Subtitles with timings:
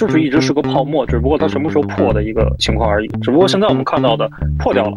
[0.00, 3.06] 就是一直是个泡沫，只不过它什么时候破的一个情况而已。
[3.20, 4.26] 只不过现在我们看到的
[4.58, 4.94] 破掉了，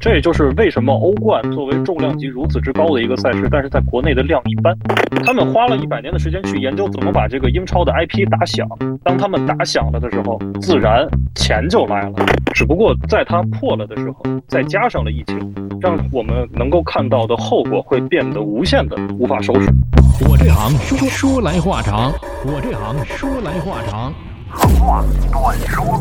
[0.00, 4.76] 这也就是为什么欧冠作为重量级如此之高的一个赛事，但是在国内的量一般。
[5.24, 8.66] 他们花了一百年的时间去研究怎么把这个英超的 IP 打响，
[9.04, 12.14] 当他们打响了的时候，自然钱就来了。
[12.52, 15.38] 只不过在它破了的时候，再加上了疫情，
[15.80, 19.70] 让我们能够看到的后果会变得无限的无法收拾。
[20.28, 22.12] 我这行说说来话长，
[22.44, 24.12] 我这行说来话长。
[24.54, 26.00] 长话短说。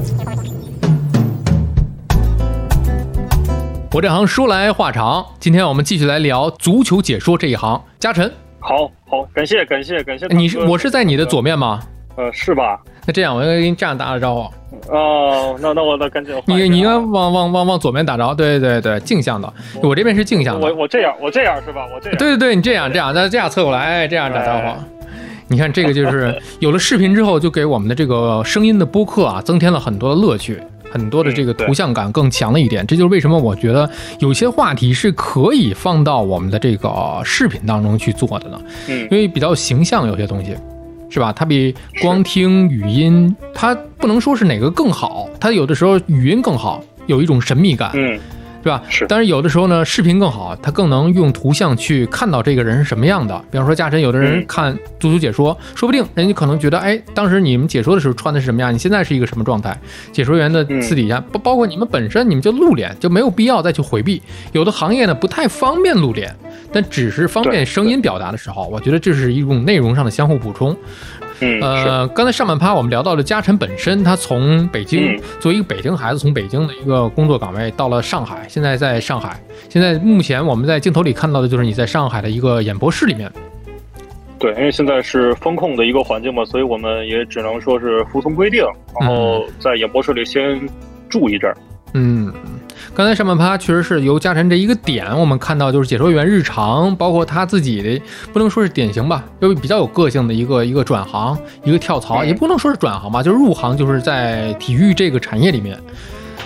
[3.92, 7.82] 我这行说来话长，今天我们继续来聊足球解说这一行。
[8.00, 10.28] 嘉晨，好好，感谢感谢感谢。
[10.28, 11.80] 你是我是在你的左面吗？
[12.16, 12.80] 呃，是吧？
[13.06, 14.42] 那这样，我要给你这样打个招呼。
[14.90, 16.36] 哦，那那我那赶紧。
[16.46, 19.52] 你你应该往往往往左面打着，对对对，镜像的。
[19.82, 20.68] 我这边是镜像的。
[20.68, 21.86] 我我这样，我这样是吧？
[21.94, 22.18] 我这样。
[22.18, 24.76] 对对对，你这样这样，那这样侧过来，哎，这样打招呼。
[25.54, 32.86] 你看这个就是 有了视频之后，就给我们的这个声音的播客啊，增添了很多的乐趣，很多的这个图像感更强了一点。
[32.88, 33.88] 这就是为什么我觉得
[34.18, 38.60] 有些话题是可以放到我们的这个视频当中去做的呢？
[38.88, 40.56] 嗯，因为比较形象，有些东西。
[41.12, 41.32] 是吧？
[41.32, 47.92] 它比光听语音，它不能说是哪个更好，它有的时候语音更好，有一种神秘感。
[47.94, 48.20] 嗯。
[48.64, 48.82] 对吧？
[48.90, 53.38] 是，但是有的时候呢，视频更好，它更能用图像去看到这个人是什么样的。
[53.52, 58.74] 比方说，嘉晨，有的人看足球解说，说不定人家可能觉得，哎，当时你们解说的时候穿的是什么样？
[58.74, 59.78] 你现在是一个什么状态？
[60.14, 64.22] 解说员的私底下，不包括你们本身，你们就露脸，就没有必要再去回避。
[64.54, 66.34] 有的行业呢，不太方便露脸，
[66.72, 70.76] 但只是方便声音表达的时候，我觉得这是一种内容上的相互补充。
[71.62, 79.40] 呃，刚才上半趴我们聊到了嘉诚本身，他从北京作为一个北京孩子，从北京的一个工作岗位到了上海，现在在上海。
[79.70, 83.32] 现在目前我们在镜头里看到的就是你在上海的一个演播室里面。
[84.40, 88.64] 对，因为现在是风控的一个环境嘛，所以我们也只能说是服从规定，
[89.00, 90.60] 然后在演播室里先
[91.10, 91.58] 住一阵儿。
[91.94, 92.34] 嗯。
[92.96, 98.00] 刚才上半趴确实是由嘉晨这一个点，我们看到就是解说员日常，包括他自己的，
[98.32, 105.76] 不能说是典型吧，就比较有个性的一个一个转行，一个跳槽，也不能说是转行吧，就是入行，就是在体育这个产业里面，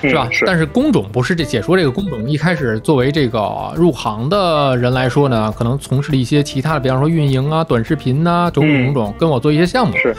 [0.01, 0.29] 是吧？
[0.31, 0.45] 是。
[0.45, 9.93] 但是工种不是这解说这个工种，一开始作为这个入行的人来说呢，可能从事了一些其他的，比方说运营啊、短视频呐，种种种种，跟我做一些项目。
[9.97, 10.15] 是。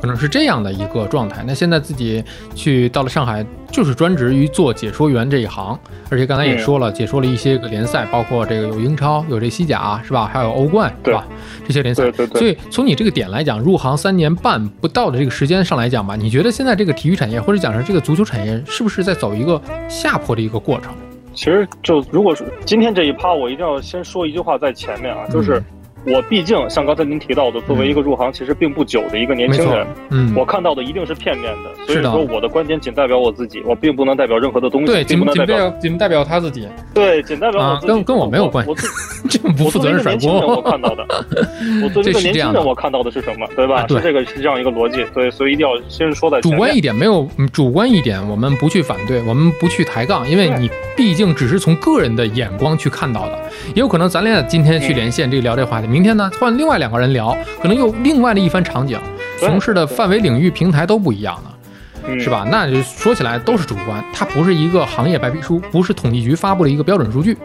[0.00, 1.44] 可能是这样的一个状态。
[1.46, 2.22] 那现在自己
[2.54, 5.78] 去到了上海，就是专职于做解说员这一行。
[6.08, 10.28] 而且刚才也说了，解说了一些个联赛，包括这个有英超，有这西甲，是吧？
[10.32, 11.26] 还有欧冠，对吧？
[11.66, 12.02] 这些联赛。
[12.04, 12.38] 对对对。
[12.38, 20.92] 所以从你这个点来讲，入行三年半不到的这个时间上来讲吧，你觉得现在这个体育产业或者讲是这个足球产业，是不是在走一个下坡的一个过程？
[21.32, 25.62] 其实就如果说今天这一趴，我一定要先说一句话在前面啊，就是。
[26.06, 38.76] 我毕竟像刚才您提到的，作为一个入行其实并不久的一个年轻人，嗯，我看到的一定是片面的，所以说我的观点仅代表我自己，我并不能代表任何的东西，对，仅仅代表仅代表他自己，对，仅代表我自己，跟跟我没有关系，我
[39.28, 40.40] 这不负责任甩锅。
[40.40, 41.06] 我看到的，
[41.84, 43.86] 我作为一个年轻人，我看到的是什么，对吧？
[43.88, 53.38] 是这个是这样一个逻辑，对，所以一定要先说在主观一点，没有主观一点，我们不去反对，我们不去抬杠，因为你毕竟只是从个人的眼光去看到的，
[53.74, 56.78] 也有可能咱俩今天去连线这个聊这话题，明天呢换另外。
[56.78, 58.98] 两个人聊，可能又另外的一番场景，
[59.38, 62.46] 从事的范围、领域、平台都不一样了，是吧？
[62.50, 67.36] 那就说起来都是主观，它不是一个行业白皮书，不是统计局发布的一个标准数据。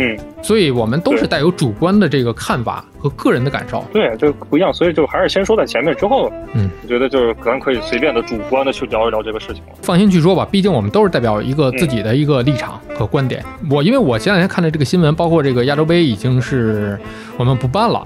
[0.00, 3.84] 嗯，所以我们都是带有主观的这个看法和个人的感受。
[3.92, 13.44] 对，就不一样，所以就还是先说在前面，之后，嗯，我觉得就是咱可以随便的主观的去聊一聊这个事情放心去说吧，毕竟我们都是代表一个自己的一个立场和观点。
[13.70, 16.98] 我因为我前两天看的这个新闻，包括这个亚洲杯已经是
[17.36, 18.02] 我们不办了。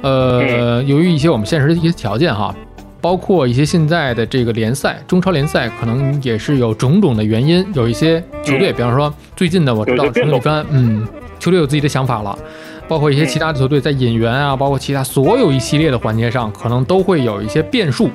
[0.00, 2.54] 呃，由于一些我们现实的一些条件哈，
[3.00, 11.06] 包括一些现在的这个联赛，中超联赛可能也是有种种的原因，有一些球队，比方说最近的我知道陈立帆，嗯，
[11.44, 12.38] 球队有自己的想法了，
[12.88, 18.08] 包括一些其他的球队在引援啊，包括其他所有一系列的环节上，可能都会有一些变数。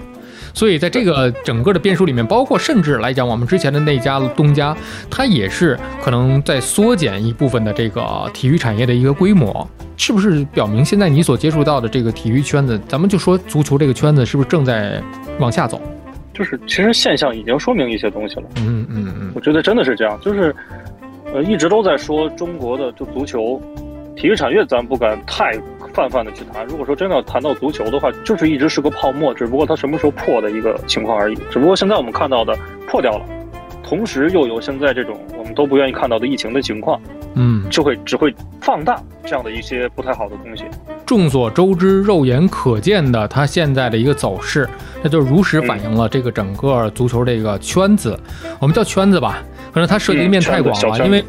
[0.52, 4.76] 所以在这个整个的变数里面，包括甚至来讲，我们之前的那家东家，
[5.08, 15.00] 它也是可能在缩减一部分的这个体育产业的一个规模，是不是表明现在你所接触到的这个体育圈子，咱们就说足球这个圈子，是不是正在
[15.38, 15.80] 往下走？
[16.34, 18.44] 就是其实现象已经说明一些东西了。
[18.58, 20.56] 嗯嗯嗯，我觉得真的是这样，就是
[21.34, 23.62] 呃一直都在说中国的就足球。
[24.16, 25.54] 体育产业咱不敢太
[25.94, 26.66] 泛泛的去谈。
[26.66, 31.38] 如果说真的要谈到足球的话，就是一直是个泡沫，只不过它什么时候破的一个情况而已。
[31.50, 32.54] 只不过现在我们看到的
[32.86, 33.26] 破掉了，
[33.82, 37.00] 同时又有现在这种我们都不愿意看到的疫情的情况，
[37.36, 40.66] 嗯，就会只会放大这样的一些不太好的东西。
[41.06, 44.68] 众所周知、肉眼可见的，它现在的一个走势，
[45.02, 48.20] 那就如实反映了这个整个足球这个圈子，
[48.60, 51.24] 我们叫圈子吧，可能它涉及面太广了，因为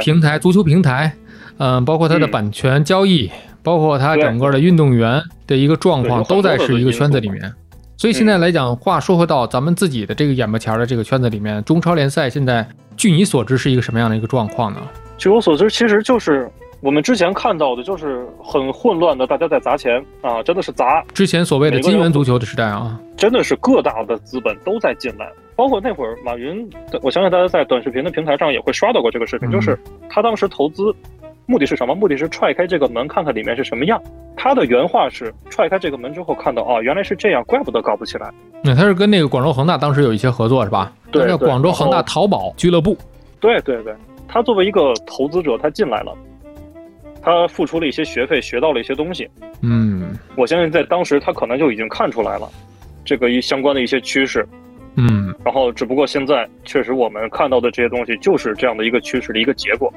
[0.00, 1.12] 平台足球平台，
[1.58, 3.30] 嗯，包括它的版权交易，
[3.62, 7.52] 包括它整个的运动员的一个状况，都在是一个圈子里面。
[7.96, 12.66] 所以现在来讲，话说回到咱们自己的这个眼巴前的这个圈子里面，中超联赛现在，
[12.96, 14.80] 据你所知是一个什么样的一个状况呢？
[15.16, 16.50] 据我所知，其实就是
[16.80, 21.00] 我们之前看到的，就是很混乱的，大家在砸钱啊，真的是砸。
[21.14, 26.68] 之前所谓的金元足球的时代啊，真的是各大的资本都在进来，包括那会儿马云，
[27.02, 29.78] 我相信大家在短视频的平台上也会刷到过这个视频，就是
[30.08, 30.94] 他当时投资。
[31.44, 31.92] 目的是什么？
[31.92, 34.00] 目的是踹开这个门，看看里面是什么样。
[34.36, 38.32] 他的原话是：踹开这个门之后，看到啊，原来是这样，怪不得搞不起来。
[38.62, 40.92] 那他是跟那个广州恒大当时有一些合作，是吧？
[41.10, 42.96] 对，叫广州恒大淘宝俱乐部。
[43.40, 43.92] 对对对，
[44.28, 46.16] 他作为一个投资者，他进来了，
[47.20, 49.28] 他付出了一些学费，学到了一些东西。
[49.62, 52.48] 嗯，我相信在当时他可能就已经看出来了
[53.04, 54.46] 这个一相关的一些趋势。
[54.96, 59.92] 嗯，然后只不过现在确实我们看到的这些东西就是这样的一个趋势的一个结果。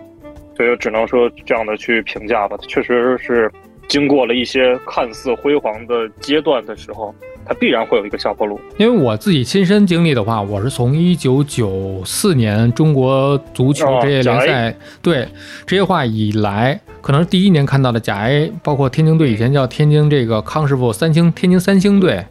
[0.58, 3.52] 所以只能说这样的去评价吧，它确实是
[3.90, 7.14] 经过了一些看似辉煌的阶段的时候，
[7.46, 8.58] 它必然会有一个下坡路。
[8.78, 15.28] 因为我自己亲身经历的话，我是从一九九四年中国足球职业联赛对
[15.66, 22.24] 职业化以来，可能第一年看到的甲 A，包括天津队以前叫天津这个康师傅三星，天津三星队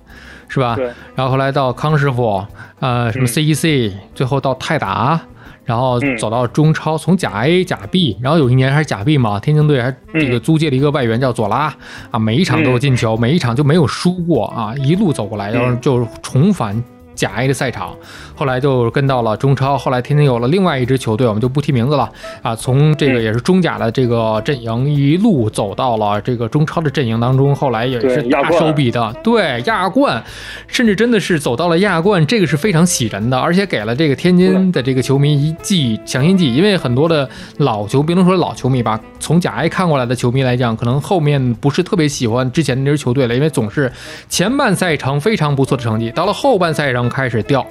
[0.55, 0.75] 是吧？
[0.77, 0.87] 对。
[1.15, 2.45] 然后后来到康师傅，
[2.81, 5.21] 呃，什么 CEC，最后到泰达。
[5.67, 11.75] 然后走到中超，从甲 A 甲 B，然后有一年还是甲 B 嘛，天津队还这个租借了一个外援叫佐拉
[12.11, 16.85] 啊，每一场都有进球，每一场就没有输过啊，一路走过来，然后就重返。
[17.15, 17.95] 甲 A 的赛场，
[18.35, 22.11] 后来就跟到了中超，后来天津有了另外一支球队，我们就不提名字了
[22.43, 22.55] 啊。
[22.55, 30.23] 从这个也是中甲的这个阵营一路走到了这个中超的阵营当中，后来也是大手笔的，对亚冠，
[30.67, 37.29] 甚至真的是走到了亚冠，这个是非常喜人的，而且给了这个天津的这个球迷一剂强心剂，因为很多的
[37.59, 43.93] 老球，不能说老球迷吧，从甲 A 看过来的球迷来讲，可能后面不是特别喜欢之前那支球队了，因为总是
[44.29, 47.04] 前半赛程非常不错的成绩，到了后半赛程。
[47.09, 47.65] 开始掉，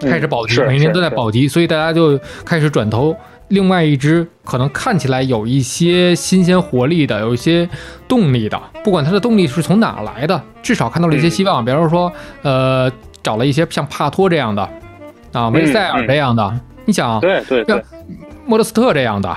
[0.00, 3.14] 开始保级，每年都在保级，所以大家就开始转投
[3.48, 7.68] 另外一支可能看起来有一些新鲜活力的，有一些
[8.06, 8.60] 动力的。
[8.84, 11.64] 不管它的动力是从哪来的，至少看到了一些希望。
[11.64, 12.12] 比如说，
[12.42, 12.90] 呃，
[13.22, 14.68] 找了一些像帕托这样的，
[15.32, 16.60] 啊，维塞尔这样的。
[16.84, 17.82] 你想，对对对，
[18.46, 19.36] 莫德斯特这样的。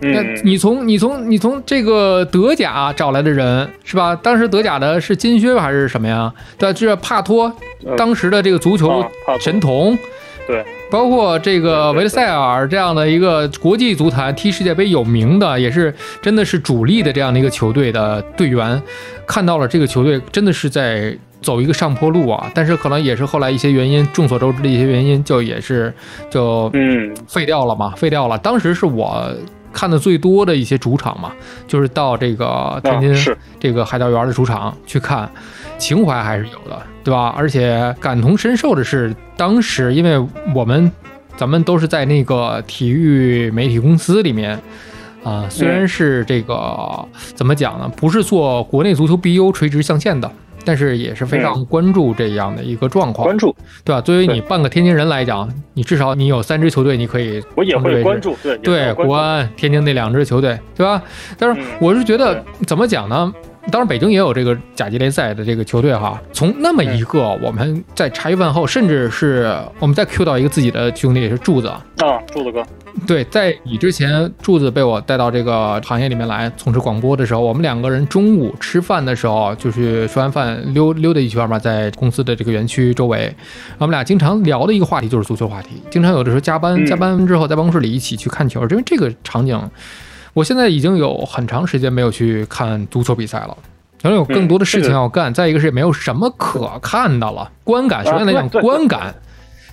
[0.00, 4.14] 那你从你从你从这个德甲找来的人是吧？
[4.14, 6.32] 当时德甲的是金靴还是什么呀？
[6.56, 7.52] 对，这帕托，
[7.96, 9.04] 当时的这个足球
[9.40, 9.98] 神童，
[10.46, 15.92] 对，包括这个维勒塞尔这样的一个国际足坛踢世界杯有名的，也是
[16.22, 18.80] 真的是主力的这样的一个球队的队员，
[19.26, 21.12] 看到了这个球队真的是在
[21.42, 22.48] 走一个上坡路啊！
[22.54, 25.92] 但是可能也是后来一些原因，众所周知的一些原因，就也是
[26.30, 28.38] 就嗯废掉了嘛，废掉了。
[28.38, 29.28] 当时是我。
[29.78, 31.30] 看的最多的一些主场嘛，
[31.68, 35.30] 就是到这个天津这个海盗园的主场去看，
[35.78, 37.32] 情怀还是有的，对吧？
[37.38, 40.18] 而且感同身受的是，当时因为
[40.52, 40.90] 我们
[41.36, 44.60] 咱们都是在那个体育媒体公司里面
[45.22, 50.28] 啊，虽然是这个怎么讲呢，不是做国内足球 BU 垂直象限的。
[50.64, 54.00] 但是也是非常关注这样的一个状况，关注，对吧？
[54.00, 61.02] 作为你半个天津人来讲，你至少你有三支球队，你可以我也会关注，对对，国安、天津那两支球队，对吧？
[61.38, 63.32] 但是我是觉得怎么讲呢？
[63.70, 66.18] 当然，北京也有这个甲级联赛的这个球队哈。
[66.32, 71.84] 从那么一个，我们在茶余饭后，甚至是我们再 Q 到一个自己的兄弟，也是柱子啊，
[72.32, 72.64] 柱子哥。
[73.06, 83.34] 对，在你之前，柱子被我带到这个行业里面来从事广播的时候，我们两个人中午吃饭的时候，就是吃完饭溜溜达一圈嘛，在公司的这个园区周围，
[83.78, 85.82] 我们俩经常聊的一个话题就是足球话题。
[85.90, 89.60] 经常有的时候加班，加班之后在办公室里一起去看球，因为这个场景。
[90.34, 93.56] 我现在已经有很长时间没有去看足球比赛了，
[94.00, 95.34] 可能有更多的事情要干。
[95.34, 99.12] 再一个是也没有什么可看的了，观感首先来讲，观感，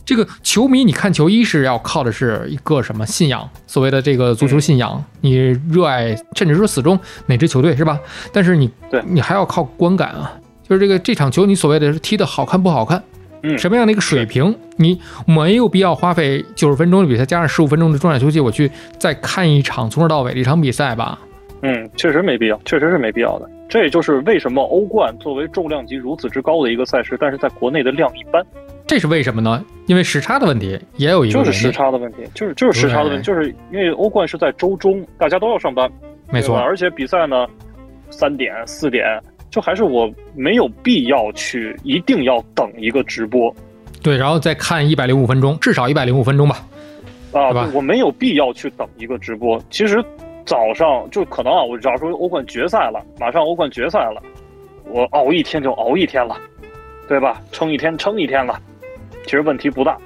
[0.06, 5.36] 这个球迷你看球，一是要靠的是一个什么信仰，所谓的这个足球信仰，你
[5.72, 8.00] 热爱甚至说死忠哪支球队是吧？
[8.32, 10.32] 但是你对你还要靠观感啊，
[10.62, 13.04] 就是这个这场球你所谓的踢的好看不好看。
[13.60, 21.20] 什么样的一个水平，你没有必要花费九十分钟的比赛加上十五分钟的中场休息，我去再看一场从头到尾的一场比赛吧？
[21.62, 23.48] 嗯，确实没必要，确实是没必要的。
[23.70, 28.44] 这也就是为什么欧冠作为重量级如此之高的一个赛事，但是在国内的量一般。
[28.88, 29.64] 这是为什么呢？
[29.88, 35.92] 因为时差的问题，也有一个就是时差的问题，就是就是时差的问题，就是因为欧冠是在周中，大家都要上班，
[36.32, 37.48] 没错，而且比赛呢
[38.10, 39.06] 三点四点，
[39.50, 43.54] 就还是我没有必要去一定要等一个直播，
[44.04, 46.66] 对，然后再看一百零五分钟，至少一百零五分钟吧，
[47.32, 49.60] 啊，我没有必要去等一个直播。
[49.72, 50.04] 其实
[50.46, 54.22] 早上就可能啊，我假如说欧冠决赛了，马上欧冠决赛了，
[54.86, 56.38] 我熬一天就熬一天了，
[57.08, 57.42] 对吧？
[57.52, 58.60] 撑一天撑一天了。
[59.26, 59.98] 其实问题不大，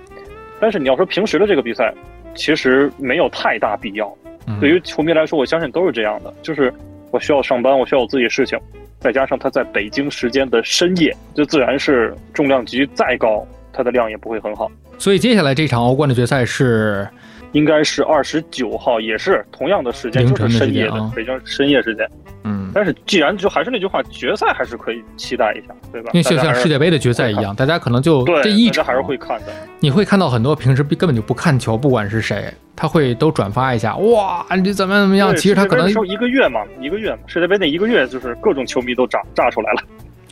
[0.60, 1.94] 但是你要说平时的这个比赛，
[2.36, 4.12] 其实没有太大必要。
[4.60, 6.74] 对于球迷来说，我相信都是这样的，就是
[7.12, 8.58] 我需要上班，我需要有自己事情，
[9.00, 14.72] 再加上他在北京时间的深夜，就自然是重量级再高，它的量也不会很好。
[14.98, 17.08] 所以接下来这场欧冠的决赛是，
[17.52, 22.10] 应该是二十九号，也是同样的时间，就是深夜的北京深夜时间。
[22.44, 26.10] 嗯，但是既然就还是那句话，决赛还是可以期待一下，对吧？
[26.14, 29.48] 因为就像世界杯的决赛一样，大家可能就这一直还是会看的。
[29.80, 35.36] 你会看到很多平时根本就不看球，不管是谁，他会都转发一下，哇，你怎么怎么样？
[35.36, 39.82] 其实他可能一个月嘛，一个月嘛，世界杯那一个月就是各种球迷都炸炸出来了。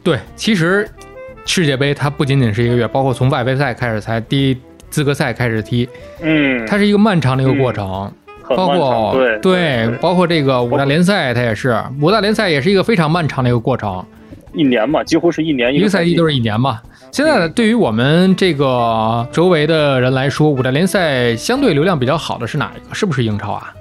[0.03, 0.87] 对，其实
[1.45, 4.57] 世界杯它不仅仅是一个月，包括从外围赛开始才第一
[4.89, 5.87] 资格赛开始踢，
[6.21, 8.11] 嗯，它是一个漫长的一个过程。
[8.55, 14.03] 包括对对，包括这个五大联赛，它也是五大联赛，也是一个非常漫长的一个过程，
[14.53, 16.79] 一年嘛，几乎是一年一个赛季都是一年嘛。
[17.11, 22.93] 现在对于我们这个周围的人来说，五大联赛相对流量比较好的是哪一个？
[22.93, 23.73] 是不是英超啊？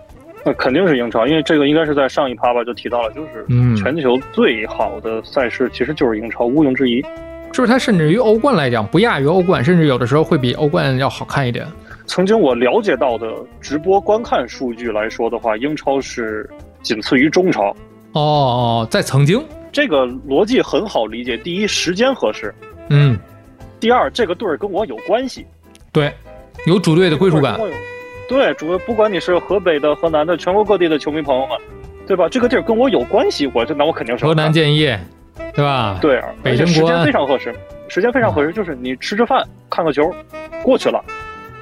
[0.44, 3.44] 那肯定是英超，因为这个应该是在上一趴吧就提到了，就是
[3.76, 7.04] 全球最好的赛事其实就是英超，毋庸置疑。
[7.52, 11.66] 就是它甚至于欧冠来讲不亚于欧冠，甚至有的时候会比欧冠要好看一点。
[12.06, 16.48] 曾经我了解到的直播观看数据来说的话，英超是
[16.82, 17.74] 仅次于中超。
[18.12, 21.36] 哦哦，在曾经，这个逻辑很好理解。
[21.36, 22.54] 第一，时间合适。
[22.88, 23.18] 嗯。
[23.78, 25.44] 第二，这个队儿跟我有关系。
[25.92, 26.10] 对，
[26.66, 27.60] 有主队的归属感。
[28.28, 31.58] 对，主不管你是河北的、河南的、全国各地的球迷朋友们，
[32.06, 32.26] 对吧？
[32.28, 34.98] 这个地儿跟我有关系，我这那我肯定是河南建业，
[35.54, 35.98] 对吧？
[36.00, 37.54] 对，北京时间非常合适，
[37.88, 40.02] 时间非常合适，就是你吃吃饭、看个球，
[40.62, 41.04] 过去了。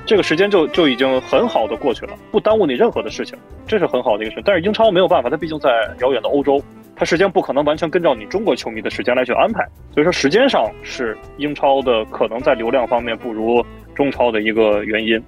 [0.07, 4.43] 这个时间就就已经很好的过去了，不耽误你任何的事情，这是很好的一个事。
[4.45, 5.71] 但是英超没有办法，它毕竟在
[6.01, 6.63] 遥远的欧洲，
[6.95, 9.67] 它时间不可能完全跟照你中国球迷的时间来去安排。
[9.95, 15.19] 所以说时间上是英超的可能在流量方面不如中超的一个原因，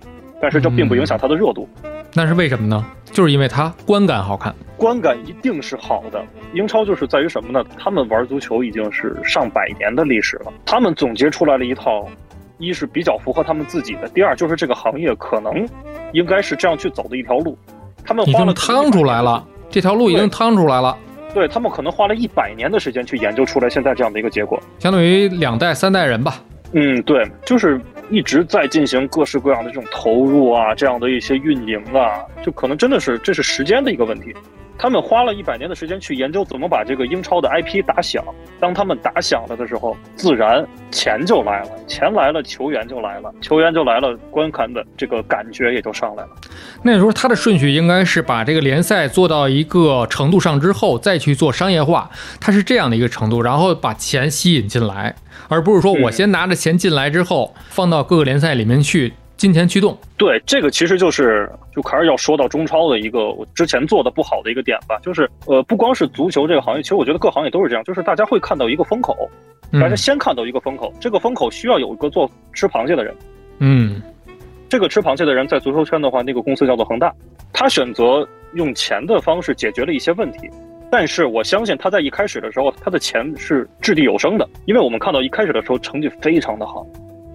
[0.43, 1.67] 但是这并不影响它的热度。
[2.13, 2.85] 那是为什么呢？
[3.11, 6.23] 就是因为它观感好看，观感一定是好的。
[6.53, 7.65] 英超就是在于什么呢？
[7.79, 12.07] 他们玩足球已经是上百年的历史了，他们总结出来了一套。
[12.59, 15.69] 一是比较符合他们自己的，第二就是这个行业可能
[16.13, 17.57] 应该是这样去走的一条路。
[18.05, 20.97] 他们花了趟出来了，这条路已经趟出来了。
[21.35, 26.41] 对他们可能花了一百年的时间去研究出来现在这样的一个结果，相当于两代三代人吧。
[26.73, 34.35] 嗯，对，就是一直在进行各式各样的这种投入啊，这样的一些运营啊，就可能真的是这是时间的一个问题。
[34.79, 38.23] 他们花了一百年的时间去研究怎么把这个英超的 IP 打响。
[38.61, 46.31] 当他们打响了的时候，自然钱就来了，钱来了，球员就来了，球员就来了，观看的这个感觉也就上来了。
[46.83, 55.15] 那时候他的顺序应该是把这个联赛做到一个程度上之后，再去做商业化，它是这样的一个程度，然后把钱吸引进来，
[55.49, 59.15] 而不是说我先拿着钱进来之后放到各个联赛里面去。
[59.37, 69.15] 金钱驱动，对这个其实就是就还是要说到中超的一个我之前做的不好的一个点吧，就是呃不光是足球这个行业，其实我觉得各行业都是这样，就是大家会看到一个风口，
[69.73, 73.15] 大家先看到一个风口，这个风口需要有一个做吃螃蟹的人，
[73.59, 74.01] 嗯，
[74.71, 77.13] 这个吃螃蟹的人在足球圈的话，那个公司叫做恒大，
[77.53, 80.49] 他选择用钱的方式解决了一些问题，
[80.91, 86.87] 但是我相信他在一开始的时候，他的钱是掷地有声的，因为我们看到一开始的时候成绩非常的好。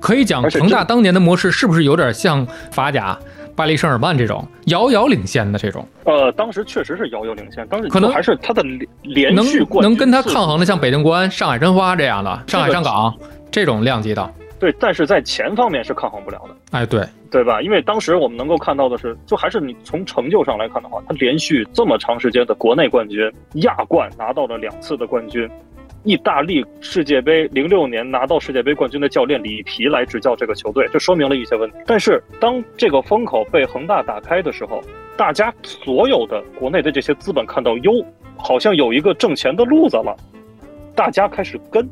[0.02, 3.18] 可以讲，恒大当年的模式是不是有点像法甲、
[3.56, 5.88] 巴黎圣日耳曼这种遥遥领先的这种？
[6.06, 8.64] 呃，当时确实是遥遥领先，当时可能还是他的
[9.04, 13.16] 连能续能跟他抗衡的，像北京国安、上海申花这样的，上海上港
[13.52, 14.34] 这种量级的。
[14.60, 16.56] 对，但是在钱方面是抗衡不了的。
[16.70, 17.62] 哎，对，对吧？
[17.64, 25.50] 因为当时我们能够看到的是，就还是你从成就上来看的话，他连续这么长时间的国内冠军、亚冠拿到了两次的冠军。
[26.04, 31.78] 意大利世界杯零六年拿到世界杯冠军的教练里皮来执教这个球队，这说明了一些问题。
[31.86, 34.82] 但是当这个风口被恒大打开的时候，
[35.16, 37.92] 大家所有的国内的这些资本看到，哟，
[38.36, 40.16] 好像有一个挣钱的路子了，
[40.96, 41.88] 大家开始跟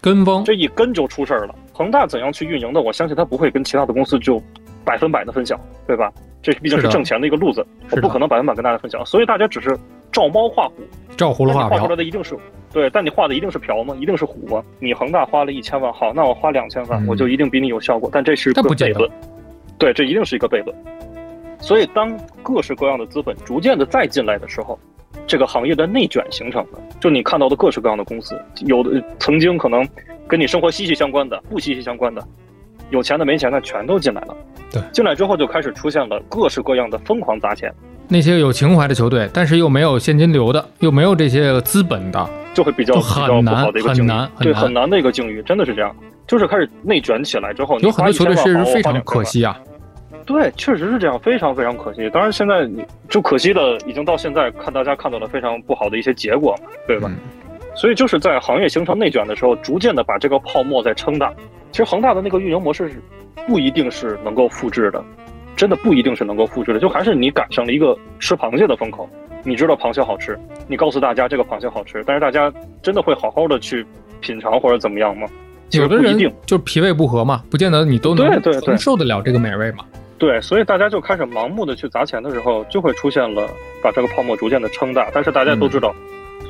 [0.00, 1.54] 跟风，这一跟就出事儿了。
[1.72, 2.82] 恒大怎样去运营的？
[2.82, 4.42] 我相信他不会跟其他的公司就
[4.84, 6.12] 百分百的分享，对吧？
[6.42, 9.78] 这毕竟是挣钱的一个路子，我不可能百分百跟大家分享，所以大家只是。
[10.14, 10.74] 照猫画虎，
[11.16, 11.96] 照葫芦画瓢画出来。
[11.96, 12.38] 的一定是
[12.72, 13.96] 对，但你画的一定是瓢吗？
[14.00, 14.62] 一定是虎吗？
[14.78, 19.10] 你恒大花了一千万，好，那我花两千万，嗯我就一定比你有效果，但这是一个悖论，
[19.76, 20.74] 对，这一定是一个悖论。
[21.58, 24.78] 所以，当各式各样的资本逐渐的再进来的时候，
[25.26, 26.78] 这个行业的内卷形成了。
[27.00, 29.84] 就你看到的各式各样的公司，有的曾经可能
[30.28, 32.22] 跟你生活息息相关的，不息息相关的，
[32.90, 34.36] 有钱的没钱的全都进来了。
[34.70, 37.72] 对进来之后就开始出现了各式各样的疯狂砸钱，
[38.08, 45.94] 那些有情怀的球队，但是又没有现金流的，又没有这些资本的，就会比较就比较难好的一个境遇很难，很对，很难的一个境遇，真的是这样。
[46.26, 49.24] 就是开始内卷起来之后，有很多球队确实非常可可。
[49.24, 49.58] 惜啊。
[50.26, 52.08] 对，确实是这样，非常非常可惜。
[52.10, 57.08] 当然，现在你就可惜的，已经到现在看大家看到了非常不好的一些结果嘛，对吧？
[57.10, 57.16] 嗯
[57.76, 61.34] 所以就是在行业形成内卷的时候，逐渐的把这个泡沫在撑大。
[61.72, 63.02] 其实恒大的那个运营模式是
[63.48, 65.04] 不一定是能够复制的，
[65.56, 66.78] 真的不一定是能够复制的。
[66.78, 69.08] 就还是你赶上了一个吃螃蟹的风口，
[69.42, 73.84] 你知道螃蟹好吃，你告诉大家这个螃蟹好吃，但是大家真的会好好的去
[74.20, 75.26] 品尝或者怎么样吗？
[75.70, 76.32] 其实有的人不一定。
[76.46, 79.84] 就脾胃不和嘛，不见得你都能承受得了这个美味嘛。
[80.16, 83.48] 对，所以大家就开始盲目的去砸钱的时候，就会出现了
[83.82, 85.10] 把这个泡沫逐渐的撑大。
[85.12, 85.94] 但是大家都知道，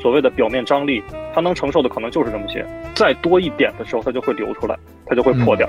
[0.03, 1.03] 所谓的表面张力，
[1.35, 5.69] 它能承受的可能就是这么些，再多一点的时候，它就会流出来，它就会破掉。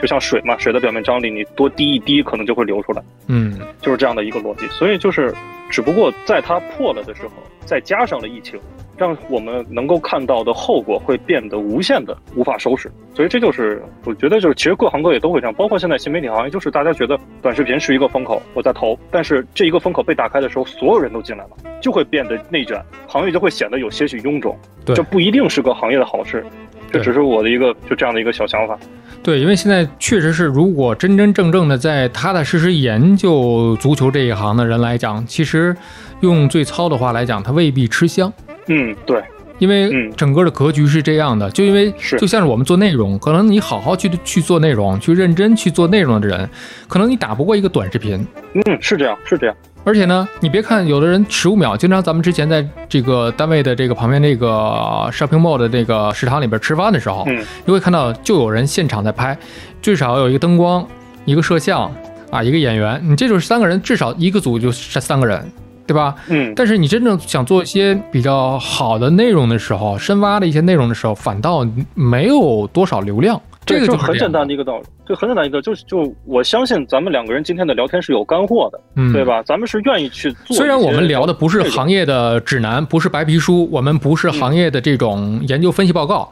[0.00, 4.66] 就像水嘛，水的表面张力，你多滴一滴，可能就会流出来，嗯，就是这样的一个逻辑。
[4.68, 5.34] 所以就是，
[5.68, 7.30] 只不过在它破了的时候，
[7.64, 8.58] 再加上了疫情，
[8.96, 12.90] 让我们能够看到的后果会变得无限的无法收拾。
[13.14, 21.50] 所以这就是我觉得就是其实各行各业都会这样，包括现在新媒体行业，就是大家觉得短视频是一个风口，我在投，但是这一个风口被打开的时候，所有人都进来了，
[21.82, 26.44] 就会变得内卷，行业就会显得有些许臃肿，对这不一定是个行业的好事。
[26.92, 28.76] 这只是我的一个就这样的一个小想法。
[29.22, 35.76] 对，因为现在确实是，如果真真正正的在踏踏实实研究足球这一行的人来讲，其实
[36.20, 38.32] 用最糙的话来讲，他未必吃香。
[38.68, 39.22] 嗯，对，
[39.58, 46.48] 因为嗯整个的格局是这样的，就因为是就像是我们做内容，可能你好好去去做内容，去认真去做内容的人，
[46.88, 48.26] 可能你打不过一个短视频。
[48.54, 49.54] 嗯，是这样，是这样。
[49.82, 59.36] 而且呢，你别看有的人十五秒，经常咱们之前在这个单位的这个旁边这个 shopping mall 的这个食堂里边吃饭的时候，嗯你会看到就有人现场在拍，
[59.80, 60.86] 最少有一个灯光，
[61.24, 61.90] 一个摄像
[62.30, 65.50] 啊，一个演员，你这就是三个人，至少一个组就是三个人，
[65.86, 66.14] 对吧？
[66.28, 73.40] 嗯，但是你真正想做一些比较好的内容的时候，深挖的一些内容的时候，反倒没有多少流量。
[73.66, 79.24] 这个就很简单的一个道理，就很简单一个，就是就我相信咱们两个人今天的聊天是有干货的，嗯，对？
[79.24, 79.42] 吧？
[79.42, 80.56] 咱们是愿意去做。
[80.56, 86.30] 虽然我们聊的不是行业的指南，不是白皮书，我们不是行业的这种研究分析报告，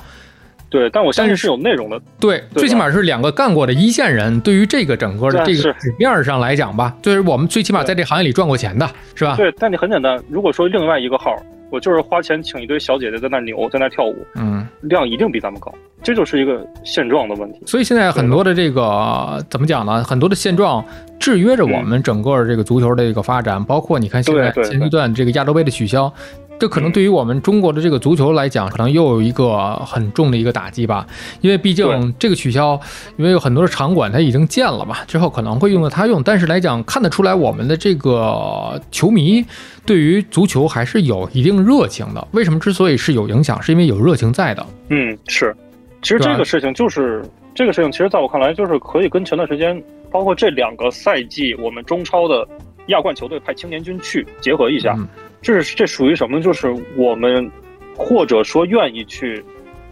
[0.71, 2.01] 对，但我相信但是是有内容的。
[2.21, 9.35] 对，吧最起码是两个干过的一线人，对于这个整个的这个纸面上来讲吧，就是我们最起码在这行业里赚过钱的，是吧？
[9.37, 11.35] 对，但你很简单，如果说另外一个号，
[11.71, 17.61] 我就是花钱请一堆小姐姐在那扭，在那跳舞，嗯，量一定比咱们高，这就是一个现状的问题。
[17.67, 20.05] 所以现在很多的这个怎么讲呢？
[20.05, 20.85] 很多的现状
[21.19, 26.13] 制约着我们整个这个足球的一个发展，包括你看现在前一段这个亚洲杯的取消。
[26.59, 31.07] 这可能对于我们中国的这个足球来讲，可能又有一个很重的一个打击吧，
[31.41, 32.79] 因为毕竟这个取消，
[33.17, 39.45] 因为有很多的场馆它已经建了嘛，之后可能会用到它用，但是来讲看得出来，我们的这个球迷
[39.87, 42.27] 对于足球还是有一定热情的。
[42.33, 44.67] 为什么之所以是有影响，是因为有热情在的。
[44.89, 45.55] 嗯，是。
[46.03, 52.47] 其实这个事情就是这个事情，其实在我看来就是可以跟前段时间，包括这两个赛季我们中超的
[52.89, 54.95] 亚冠球队派青年军去结合一下。
[54.99, 55.07] 嗯
[55.41, 56.41] 这是这属于什么？
[56.41, 57.51] 就是我们
[57.97, 59.45] 或者说愿意去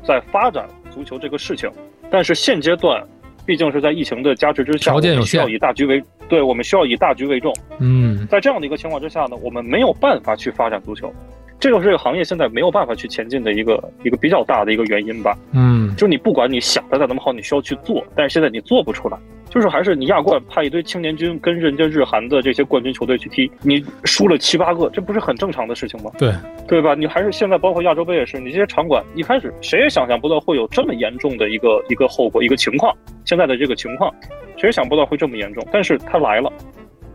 [0.03, 1.71] 在发展足球这个事情，
[2.11, 3.03] 但是现阶段
[3.45, 7.55] 毕竟是在疫情的加持之下，条件有我们需要以大局为对，我们需要以大局为重。
[7.79, 11.13] 嗯，在这样的一个情况之下呢，我们没有办法去发展足球，
[11.59, 15.37] 这就是这个行业现在没有办法去前进的一个一个比较大的一个原因吧。
[15.53, 19.19] 嗯，就是你不管你想的再怎么好，你需要去做，但是现在你做不出来。
[19.49, 26.11] 就是还是你亚冠派一堆青年军跟人家日韩的这些冠军球队去踢，你输了七八个，这不是很正常的事情吗？
[26.19, 26.31] 对，
[26.69, 26.95] 对吧？
[26.95, 34.13] 你还是现在包括亚洲杯也是，你这些场馆一开始谁也想象不到会有这么严重的一个一个后果一个情况，现在的这个情况，
[34.59, 36.53] 谁也想不到会这么严重，但是它来了。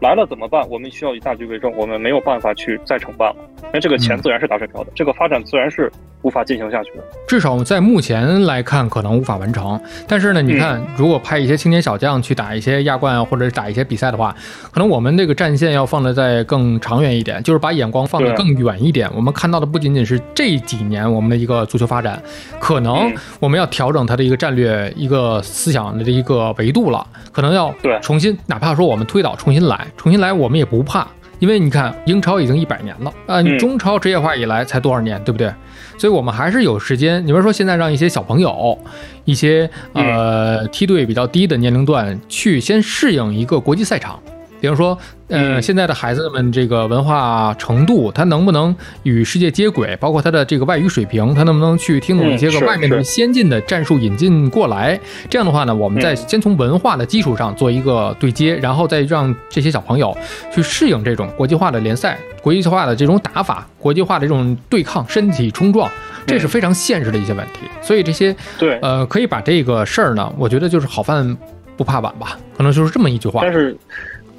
[0.01, 0.67] 来了怎么办？
[0.67, 3.35] 我们需要以大局为重，我们没有办法去再承办了，
[3.71, 5.91] 那这个钱嗯自然是打水漂的，这个发展自然是
[6.23, 7.03] 无法进行下去的。
[7.27, 9.79] 至少在目前来看，可能无法完成。
[10.07, 14.35] 但是呢，你看，如果派一些青年小将去打一些亚冠啊，或者是打一些比赛的话，
[14.71, 19.07] 可能我们这个战线要放的再更长远一点，就是把眼光放得更远一点。
[19.15, 22.19] 我们看到的不仅仅是这几年我们的一个足球发展，
[22.59, 31.07] 可能嗯我们要调整它的一个战略、一个思想的这一个维度了，可能要重新，哪怕说我们推倒重新来，重新来我们也不怕。
[31.39, 35.51] 因为你看英超已经一百年了啊，你中超职业化以来才多少年，对不对？
[35.97, 37.19] 所以我们还是有时间。
[37.23, 38.77] 你比如说现在让一些小朋友，
[39.25, 44.19] 一些呃梯队比较低的年龄段去先适应一个国际赛场。
[44.61, 44.97] 比如说，
[45.27, 49.97] 呃，现在的孩子们这个文化程度，他能不能与世界接轨？
[49.99, 54.97] 包括他的这个外语水平，他能不能去听懂一些个外面的先进的战术引进过来？
[55.31, 60.15] 这样的话呢，我们再先从文化的基础上做一个对接，然后再让这些小朋友
[60.53, 65.89] 去适应这种国际化的联赛、国际化的这种打法、国际化的这种对抗、身体冲撞，
[66.27, 67.61] 这是非常现实的一些问题。
[67.81, 71.35] 所以这些对，呃，可以把这个事儿呢，我觉得就是好饭
[71.75, 73.39] 不怕晚吧，可能就是这么一句话。
[73.41, 73.75] 但是。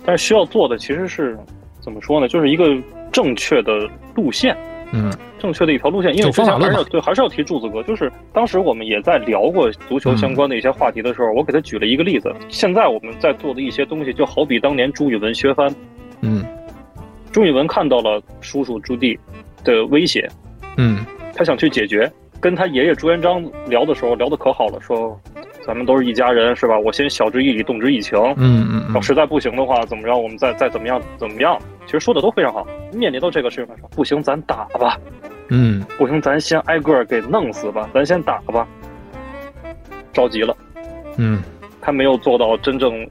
[0.05, 1.38] 但是需要做的其实是
[1.81, 2.29] 怎么说呢？
[2.29, 2.77] 就是一个
[3.11, 4.57] 正确的路线，
[4.93, 6.17] 嗯，正确的一条路线。
[6.17, 7.83] 因为之前还是要对，还是要提柱子哥。
[7.83, 12.35] 就是当时我们也在聊过足球相关的一些话题的时候，我给他举了一个例子。
[12.49, 15.75] 现在我们在做的一些东西，就好比当年朱宇文削藩，
[16.21, 16.45] 嗯，
[17.31, 19.19] 朱宇文看到了叔叔朱棣
[19.65, 20.29] 的威胁，
[20.77, 22.11] 嗯，他想去解决。
[22.41, 25.17] 跟他爷爷朱元璋聊的时候，聊得可好了，说。
[25.66, 26.79] 咱们都是一家人，是吧？
[26.79, 28.18] 我先晓之以理，动之以情。
[28.37, 28.94] 嗯嗯。
[28.94, 30.16] 要实在不行的话，怎么着？
[30.16, 31.01] 我们再再怎么样？
[31.16, 31.59] 怎么样？
[31.87, 32.66] 其实说的都非常好。
[32.92, 34.98] 面临到这个事情上，不行，咱打吧。
[35.48, 35.85] 嗯。
[35.96, 37.88] 不行，咱先挨个给弄死吧。
[37.94, 38.66] 咱先打吧。
[40.12, 40.57] 着急了。
[41.16, 41.42] 嗯。
[41.81, 43.09] 他没有做到真正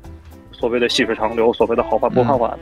[0.51, 2.57] 所谓的细水长流，所谓的好话不怕晚。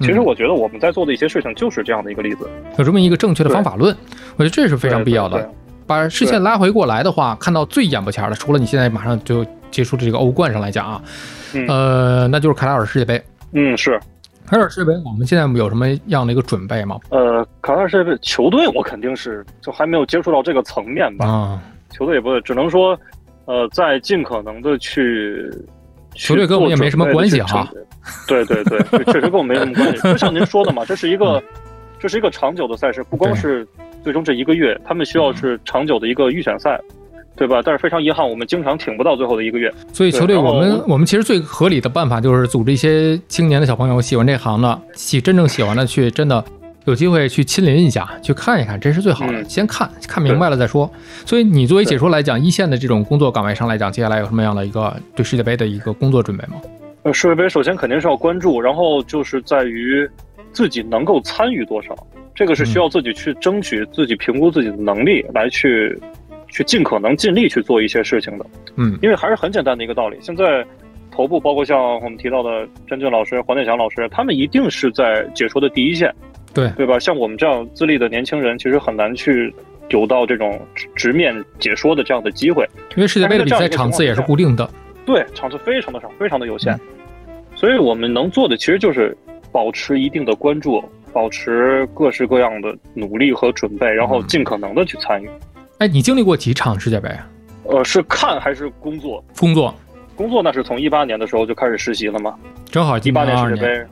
[0.00, 2.50] 其实我觉得我们在做的一些事情就是这样的一个例子。
[2.78, 3.96] 有这么一个正确的方法论，
[4.36, 5.48] 我觉得这是非常必要的。
[5.86, 11.02] 把视线拉回过来的话，看到最眼巴前的，除了你现在马上就结束的这个欧冠上来讲啊，
[11.68, 13.22] 呃，那就是卡塔尔世界杯。
[13.52, 13.98] 嗯，是
[14.46, 16.98] 卡塔尔世界杯，我们现在有什么样的一个准备吗？
[17.10, 21.26] 呃，卡塔尔世界杯球队，我肯定是就还没有接触到这个层面吧。
[21.26, 22.98] 啊，球队也不会，只能说，
[23.44, 25.50] 呃，在尽可能的去。
[26.14, 27.68] 球队跟我们也没什么关系哈。
[28.28, 30.00] 对对对，确实跟我没什么关系。
[30.12, 31.42] 就像您说的嘛，这是一个，
[31.98, 33.66] 这是一个长久的赛事，不光是。
[34.04, 36.78] 最终这一个月，他们需要是长久的一个预选赛，
[37.34, 37.62] 对吧？
[37.64, 39.72] 但是非常遗憾，我们经常挺不到最后的一个月。
[39.94, 46.44] 所以球队，我们我们其实最合理的办法就是组织一些青年的小朋友，喜欢这行的，喜真正喜欢的，去真的
[46.84, 49.42] 有机会去亲临一下，去看一看，这是最好的。
[49.44, 50.90] 先看看明白了再说。
[51.24, 56.60] 所以你作为解说来讲，一线的这种工作岗位上来讲，接下来有什么样的一个对世界杯的一个工作准备吗？
[57.04, 60.06] 呃，世界杯首先肯定是要关注，然后就是在于
[60.52, 61.96] 自己能够参与多少。
[62.34, 65.96] 这个是需要自己去争取、自己评估自己的能力来去，
[66.48, 68.44] 去尽可能尽力去做一些事情的。
[68.76, 70.16] 嗯，因为还是很简单的一个道理。
[70.20, 70.66] 现在
[71.12, 76.12] 头部包括像我们提到的詹俊老师、黄健翔老师，他们一定是在解说的第一线，
[76.52, 76.98] 对对吧？
[76.98, 79.54] 像我们这样资历的年轻人，其实很难去
[79.90, 80.60] 有到这种
[80.96, 82.68] 直面解说的这样的机会。
[82.96, 84.68] 因为世界杯的比赛场次也是固定的，
[85.06, 86.76] 对，场次非常的少，非常的有限。
[87.54, 89.16] 所以我们能做的其实就是
[89.52, 90.82] 保持一定的关注。
[91.14, 95.30] 保持各式各样的努力和准备，然后尽可能的去参与。
[95.78, 97.08] 哎，你经历过几场世界杯？
[97.62, 99.24] 呃，是看还是工作？
[99.38, 99.74] 工作，
[100.16, 102.34] 工作那是从一八年的时候就开始实习了吗？
[102.66, 103.86] 正好一八年世界杯，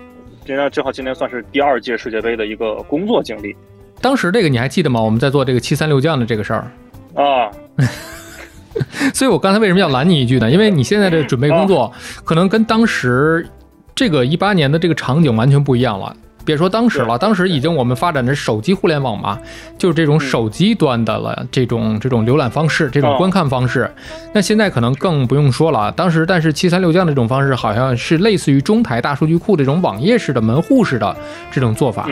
[0.45, 3.55] 今年正好今年算是第二届世界杯的一个工作经历。
[4.01, 5.01] 当时这个你还记得吗？
[5.01, 6.71] 我们在做这个七三六将的这个事儿
[7.15, 7.51] 啊。
[9.15, 10.51] 所以我刚才为什么要拦你一句呢？
[10.51, 11.93] 因为你现在的准备工作
[12.25, 13.47] 可能跟当时
[13.95, 16.17] 这个一八年的这个场景完全不一样了。
[16.45, 19.39] 别说当时了，当时已经我们发展的手机互联网嘛，
[19.79, 23.91] 就是这种手机端的了，这种这种浏览方式，这种观看方式。
[24.33, 25.91] 那现在可能更不用说了。
[25.93, 31.17] 当时，但是七三六将这种方式，好像是类似于中台大数据库这种网页式的门户式的
[31.51, 32.09] 这种做法。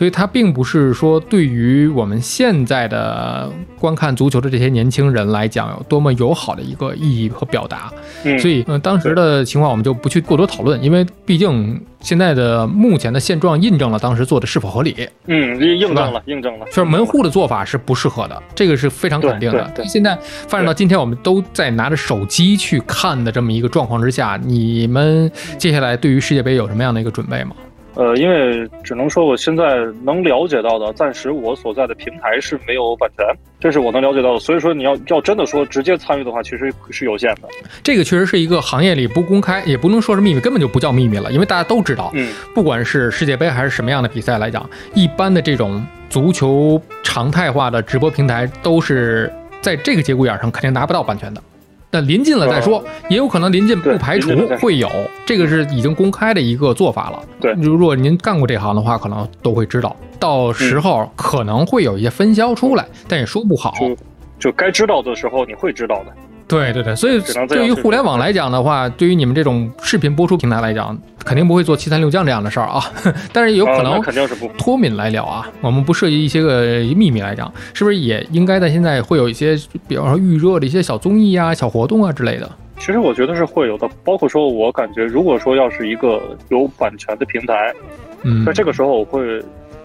[0.00, 7.92] 所以它并不是说对于我们现在的观看足球的这些年轻人来讲有多么友好的一个意义和表达。
[8.24, 15.06] 嗯所以，嗯，当时的情况我们就不去过多讨论，因为毕竟现在的目前的现状印证了当时做的是否合理。
[15.26, 16.64] 嗯，印证了，印证了。
[16.68, 19.70] 就是门户的做法是不适合的，这个是非常肯定的。
[19.84, 27.50] 现在发展到今天，我们都在拿着手机去看的这么一个状况之下，你们接下来对于世界杯有什么样的一个准备吗？
[27.94, 33.26] 呃，因为只能说我现在能了解到的，暂时我所在的平台是没有版权，
[33.58, 34.38] 这是我能了解到的。
[34.38, 37.48] 所以说，你要要真的说直接参与的话，其实是有限的。
[37.82, 42.10] 这个确实是一个行业里不公开，也不能说是秘密，根本就不叫秘密了，因为大家都知道。
[42.14, 51.42] 嗯，不管是世界杯还是什么样的比赛来讲，一般的这种足球常态化的直播平台，都是在这个节骨眼上肯定拿不到版权的。
[51.90, 54.88] 那临近了再说，也有可能临近不排除会有，
[55.26, 57.20] 这个是已经公开的一个做法了。
[57.40, 63.74] 对，如果您干过这行的话，可能都会知道，到时候可能会有一些分销出来，但也说不好。
[63.80, 63.96] 就
[64.38, 66.12] 就该知道的时候你会知道的。
[66.50, 72.82] 对对对，所以对于互联网来讲的话，对于你们这种视频播出平台来讲，肯定不会做七三六将这样的事儿啊。
[73.32, 74.48] 但是有可啊能那肯定是不。
[74.58, 79.56] 脱敏来聊啊，我们不涉及一些个秘密来讲，是不是也应该在现在会有一些，
[79.88, 82.50] 比方说预热的一些小综艺啊、小活动啊之类的？
[82.78, 87.74] 其实我觉得是会有的，包括说，我感觉如果说要是一个有版权的平台，
[88.22, 89.20] 嗯，在这个时候我会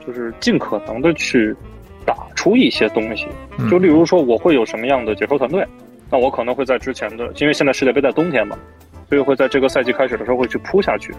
[0.08, 1.54] 就是尽可能的去
[2.06, 3.70] 打出一些东西，嗯。
[3.70, 5.68] 就例如说我会有什么样的解说团队，
[6.10, 8.58] 那我可能会在之前的，因为现在世界杯在冬天嘛，
[9.10, 11.14] 所以会在这个赛季开始的时候会去铺下去，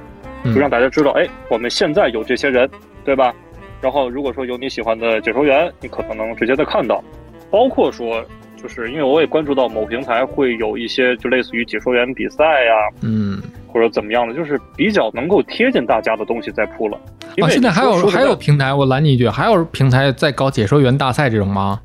[0.45, 2.69] 嗯就让大家知道，哎，我们现在有这些人，
[3.05, 3.35] 对吧？
[3.81, 7.03] 然后如果说有你喜欢的解说员，你可能能直接的看到，
[7.51, 8.25] 包括说。
[8.59, 12.73] 就是因为我也关注到某平台会有一些就类似于解说员比赛呀、
[13.03, 16.99] 嗯，或者怎么样的，就是比较能够贴近大家的东西在铺了。
[17.37, 21.79] 因啊，为现在还有还有平台，我拦你一句，还有平台在搞解说员大赛这种吗？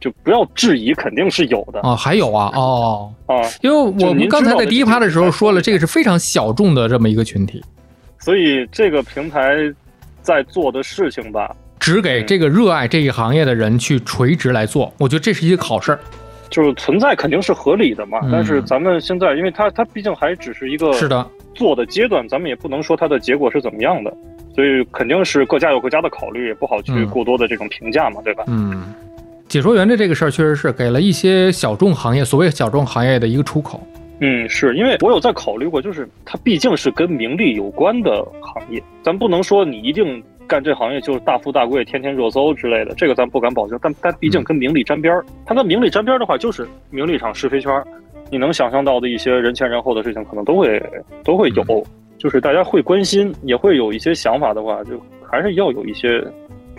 [0.00, 3.34] 就不要质疑，肯定是有的啊，还有啊，哦，啊。
[3.62, 7.62] 因为我们刚才在第一趴的时候说了，这个是非常小众的这么一个群体，
[8.18, 9.56] 所以这个平台
[10.22, 16.00] 在做的事情吧，只给这个热爱这一行业的人去垂直来做，我觉得这是一个好事儿。
[16.48, 18.20] 就是存在肯定是合理的嘛。
[18.22, 24.16] 嗯但是咱们现在，因为它它毕竟还只是一个是的，做的阶段，咱们也不能说它的结果是怎么样的，
[24.54, 28.44] 所以肯定是各家有各家的考虑，也不好去嗯过多的这种评价嘛，对吧？
[28.46, 28.94] 嗯，
[29.48, 33.80] 解说员的这个事儿确实是给了一些小众行业，所谓小众行业的一个出口。
[34.18, 43.78] 嗯，是因为我有在考虑过，就是它毕竟是跟名利有关的行业，咱不能说你一定干这行业就是大富大贵、天天热搜之类的，这个咱不敢保证。
[43.80, 47.86] 但但毕竟跟名利沾边儿，它跟名利沾边儿的话，就是名利场是非圈儿，
[48.30, 50.82] 你能想象到的一些人前人后的事情，可能都会
[51.22, 51.86] 都会有。
[52.18, 56.24] 就是大家会关心，也会有一些想法的话，就还是要有一些。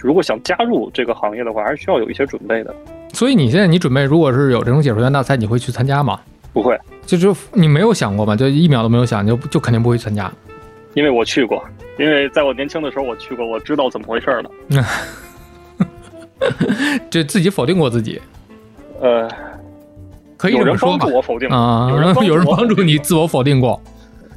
[0.02, 2.74] 如果想加入这个行业的话，还是需要有一些准备的。
[3.14, 6.20] 所以你现在你准备，如果是有这种解说员大赛，你会去参加吗？
[6.54, 8.36] 不会，就就你没有想过吗？
[8.36, 10.32] 就一秒都没有想，就就肯定不会参加。
[10.94, 11.64] 因为我去过，
[12.00, 14.52] 因为在我年轻的时候我去过，我知道怎么回事儿了。
[17.10, 18.22] 这自己否定过自己，
[19.02, 19.30] 呃，
[20.38, 21.16] 可以这么说吧有人帮助？
[21.16, 23.82] 我否定啊，有人 有人帮助你自我否定过。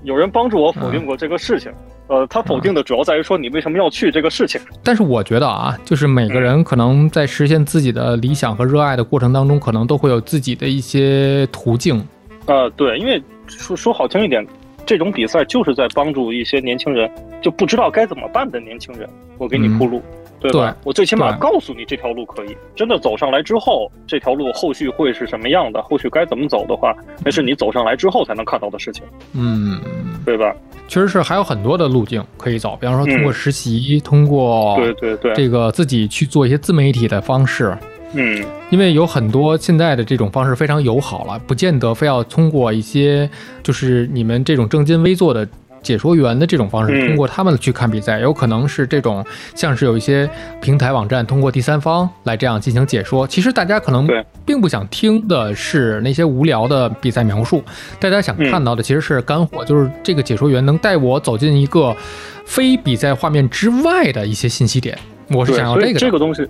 [0.03, 1.73] 有人帮助我否定过这个事情。
[2.09, 4.61] 呃，他否定的主要在于说你为什么要去这个事情。
[4.83, 12.05] 但是我觉得啊，就是每个人可能在实现自己的理想和热爱的过程当中，可能都会有自己的一些途径。
[12.47, 14.45] 呃，对，因为说说好听一点，
[14.85, 17.09] 这种比赛就是在帮助一些年轻人
[17.41, 19.09] 就不知道该怎么办的年轻人，
[19.39, 20.03] 我给你铺路。
[20.41, 20.71] 对吧？
[20.71, 29.81] 对我最起码告诉你这条路可以，真的走上来之后，这条路后续会是什么样的，后续该怎么走的话，那是你走上来之后才能看到的事情，嗯，
[30.25, 30.55] 对吧？
[30.89, 37.77] 确实是还有很多的路径可以走，比方说通过嗯实习，通过对对对，这个自己去做一些自媒体的方式。
[38.13, 43.31] 嗯，因为有很多现在的这种方式非常友好了，不见得非要通过一些
[43.63, 45.47] 就是你们这种正襟危坐的
[45.83, 47.09] 解说员的这种方式，嗯。
[47.09, 50.29] 通过他们去看比赛，有可能是这种像是有一些
[50.61, 53.27] 平台网站通过第三方来这样进行解说。
[53.27, 54.09] 其实大家可能
[54.45, 57.63] 并不想听的是那些无聊的比赛描述，
[57.99, 58.51] 大家想嗯。
[58.51, 61.97] 看到的其实是干货，就是这个解说员能带我走进一个
[62.45, 64.99] 非比赛画面之外的一些信息点。
[65.29, 66.49] 我是想要这个，这个东西，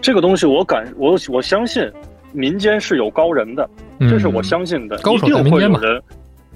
[0.00, 1.90] 这个东西我感我我相信
[2.32, 3.68] 民间是有高人的，
[4.00, 5.78] 这是我嗯相信的，高手在民间嘛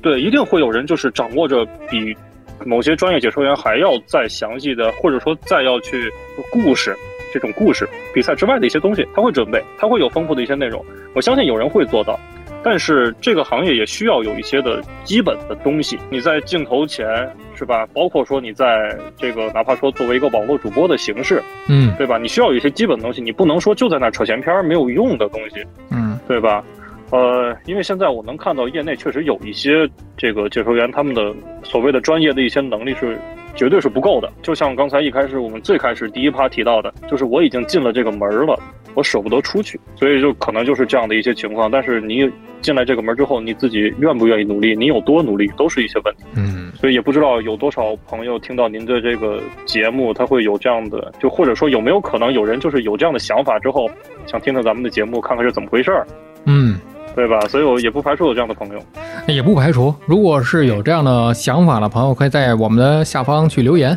[0.01, 2.17] 对，一定会有人就是掌握着比
[2.65, 6.11] 某些专业解说员还要再详细的，或者说再要去
[6.51, 6.95] 故事
[7.33, 10.85] 这种故事比赛之外的一些东西，他会准备，他会有丰富的一些内容，
[11.15, 12.19] 我相信有人会做到。
[12.61, 17.07] 但是这个行业也需要有一些的基本的东西，你在镜头前
[17.55, 17.87] 是吧？
[17.95, 22.19] 包括说你在这个哪怕说作为一个网络主播的形式，嗯对吧？
[22.19, 26.65] 你需要有一些基本的东西，你不能说就在那扯闲篇儿没有用的东西，嗯对吧？
[27.11, 33.19] 呃，因为现在我能看到业内确实有一些这个解说员，他们的所谓的专业的一些能力是
[33.55, 34.31] 绝对是不够的。
[34.43, 38.59] 就像刚才一开始我们最开始第一趴提到的，就是我已经进了这个门了，
[38.95, 41.71] 我舍不得出去，所以就可能就是这样的一些情况。
[41.71, 46.25] 但是你进来这个门之后，你自己愿不愿意努力，你有多努力，都是一些问题。
[46.37, 53.91] 嗯所以也不知道有多少朋友听到您的这个节目，他会有这样的，就或者说有没有可能有人就是有这样的想法之后，
[54.27, 56.07] 想听听咱们的节目，看看是怎么回事儿，
[56.45, 56.79] 嗯。
[57.15, 57.41] 对吧？
[57.49, 58.81] 所以我也不排除有这样的朋友。
[59.27, 63.97] 也不排除，如果是有这样的想法的朋友，可以在我们的下方去留言，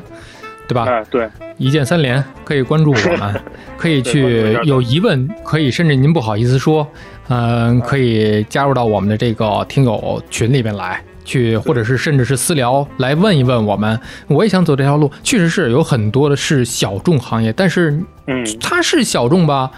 [0.68, 0.86] 对吧？
[0.86, 3.42] 哎，对，一键三连，可以关注我们，
[3.78, 6.88] 可以去 有疑问，可以甚至您不好意思说，
[7.30, 11.02] 嗯、可以加入到我们的这个听友群里边来。
[11.24, 13.98] 去，或者是甚至是私聊来问一问我们，
[14.28, 15.10] 我也想走这条路。
[15.22, 17.92] 确实是有很多的是小众行业，但是
[18.26, 19.72] 嗯，它是小众吧，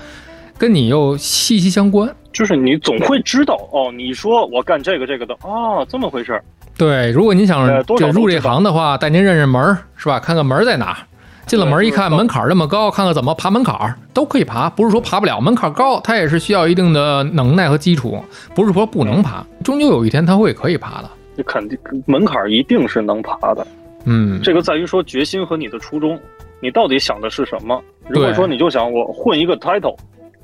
[0.57, 2.09] 跟你又息息相关。
[2.33, 6.43] 就是你总会知道哦，你说我干这个这个的啊，这么回事儿。
[6.77, 7.67] 对，如果您想
[8.11, 10.19] 入这行的话，带您认认门儿，是吧？
[10.19, 10.97] 看看门儿在哪儿。
[11.45, 14.69] 进了门儿一看，门槛儿这么高，看看怎么爬门槛儿，都可以爬。
[14.69, 18.23] 不是说爬不了，门槛儿高，它也是需要一定的能耐和基础，
[18.55, 21.09] 不是说不能爬，终究有一天它会可以爬的。
[21.35, 23.67] 你肯定门槛儿一定是能爬的，
[24.05, 26.17] 嗯，这个在于说决心和你的初衷，
[26.61, 27.83] 你到底想的是什么？
[28.07, 29.97] 如果说你就想我混一个 title，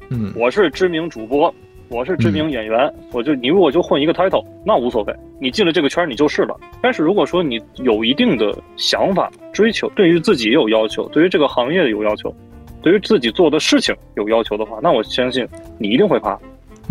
[0.09, 1.53] 嗯，我是知名主播，
[1.89, 6.55] 我是知名演员，我就你如果就混一个 title，那无所谓，你进了这个圈你就是了。
[6.81, 12.33] 但是如果说你有一定的想法、追求，对于自己有要求，对于这个行业有要求，
[12.81, 15.47] 对于自己做的事情有要求的话，那我相信
[15.79, 16.39] 你一定会爬。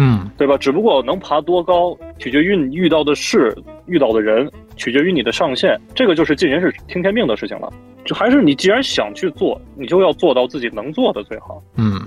[0.00, 0.56] 嗯，对吧？
[0.56, 3.52] 只不过能爬多高，取决于你遇到的事、
[3.86, 5.76] 遇到的人，取决于你的上限。
[5.92, 7.72] 这个就是尽人事听天命的事情了。
[8.04, 11.60] 就还是你既然想去做，你就要做到自己能做的最好。
[11.76, 12.00] 嗯，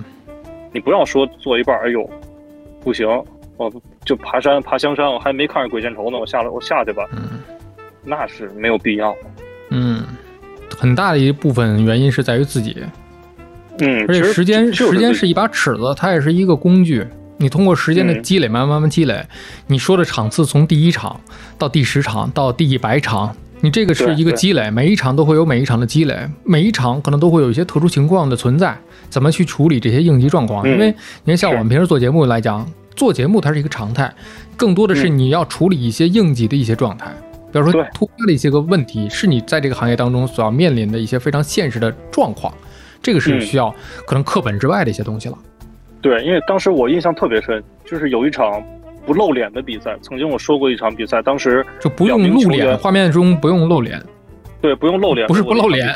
[0.71, 2.09] 你不要说做一半，哎呦，
[2.83, 3.07] 不行，
[3.57, 3.71] 我
[4.05, 7.39] 就爬山爬香山，我还没看着鬼见愁呢，我下来我下去吧，嗯，
[8.03, 9.15] 那是没有必要。
[9.69, 10.03] 嗯，
[10.77, 12.75] 很大的一部分原因是在于自己，
[13.79, 17.05] 嗯，而且时间就是时间是一把尺子，它也是一个工具。
[17.37, 19.25] 你通过时间的嗯积累，慢慢慢慢积累，
[19.65, 21.19] 你说的场次从第一场
[21.57, 28.75] 到第十场到第一百场，你这个是一个积累，每一场都会有每一场的积累，每一场可能都会有一些特殊情况的存在，
[29.09, 30.65] 怎么去处理这些应急状况？
[30.65, 30.87] 嗯因为
[31.23, 34.11] 你看，像我们平时做节目来讲，做节目它是一个常态，
[34.57, 37.11] 更多的是嗯你要处理一些应急的一些状态。
[37.53, 42.51] 比如说突发的一些个问题，是你在这个行业当中所要面临的一些非常现实的状况，
[43.01, 43.69] 这个是嗯需要
[44.07, 45.37] 可能课本之外的一些东西了。
[46.01, 48.63] 对，因为当时我印象特别深，就是有一场
[49.11, 49.97] 不露脸的比赛。
[50.01, 54.01] 曾经我说过一场比赛，当时就不用露脸，画面中不用露脸，
[54.61, 55.93] 对不用露脸，不是不露脸。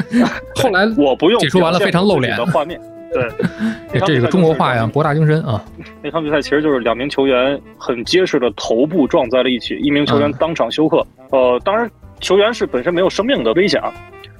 [0.56, 2.80] 后来我不用解说完了非常露脸的画面。
[3.12, 5.62] 对， 这个中国话呀，博大精深啊。
[6.02, 11.06] 那场比赛其实就是两名球员很结实的头部撞在了一起，一名球员嗯当场休克。
[11.30, 11.88] 呃，当然
[12.20, 13.92] 球员是本身没有生命的危险啊，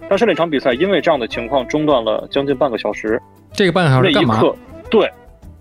[0.09, 3.21] 但是那场比赛因为这样的情况中断了将近半个小时。
[3.53, 4.41] 这个半个小那一时干嘛？
[4.41, 4.57] 刻，
[4.91, 5.11] 对，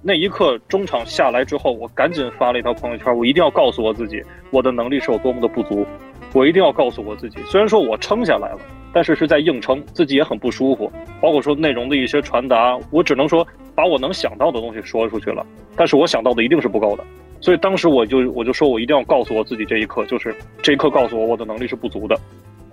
[0.06, 5.88] 那一刻中场下来之后，我赶紧发了一条朋友圈，我一定要告诉我自己，我的能力是有多么的不足，
[6.34, 8.60] 我一定要告诉我自己，虽然说我撑下来了，
[8.92, 15.46] 但是是在硬撑，自己也很不舒服，包括说内容的一些传达，我只能说把我能想到的东西说出去了，
[15.78, 17.04] 但是我想到的一定是不够的。
[17.40, 22.20] 所以当时我就我就说我一定要告诉我自己，这一刻就是这一刻告诉我我的能力是不足的，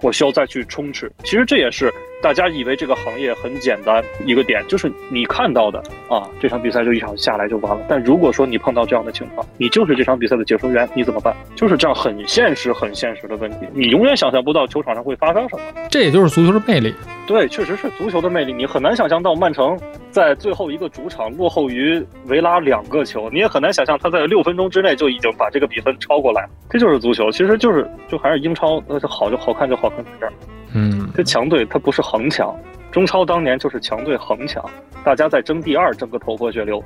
[0.03, 1.09] 我需要再去冲刺。
[1.23, 7.83] 其实这也是大家以为这个行业很简单一个点，就是你看到的啊，这场比赛就一场下来就完了。
[7.89, 11.35] 但如果说你碰到这样的情况，你就是这场比赛的解说员，你怎么办？
[11.57, 15.63] 就是这样很现实、很现实的问题，你永远想象不到球场上会发生什么。
[15.89, 16.95] 这也就是足球的魅力。
[17.27, 19.79] 对，确实是足球的魅力，你很难想象到曼城
[20.11, 26.51] 在最后一个主场落后于维拉两个球，你也很难想象他在六分钟之内就已经把这个比分超过来了。
[26.69, 30.33] 这就是足球，其实就是就还是英超，呃，好就好看就好看在这儿。
[30.75, 32.55] 嗯，这强队它不是横强，
[32.91, 34.65] 中超当年就是强队横强，
[35.05, 36.83] 大家在争第二，争个头破血流，